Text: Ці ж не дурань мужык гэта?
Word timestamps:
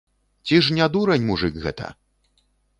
Ці 0.45 0.55
ж 0.67 0.71
не 0.77 0.87
дурань 0.95 1.27
мужык 1.29 1.61
гэта? 1.69 1.93